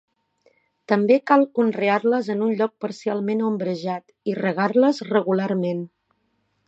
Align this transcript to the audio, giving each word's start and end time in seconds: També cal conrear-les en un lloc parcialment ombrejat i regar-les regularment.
També 0.91 1.17
cal 1.31 1.43
conrear-les 1.59 2.31
en 2.35 2.41
un 2.45 2.55
lloc 2.61 2.73
parcialment 2.85 3.45
ombrejat 3.51 4.33
i 4.33 4.39
regar-les 4.41 5.03
regularment. 5.13 5.89